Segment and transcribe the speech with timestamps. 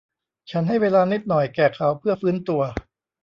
[0.51, 2.61] ฉันให้เวลานิดหน่อยแก่เขาเพื่อฟื้นตัว